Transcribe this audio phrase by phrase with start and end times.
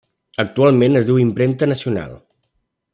[0.43, 2.19] Actualment es diu Impremta Nacional.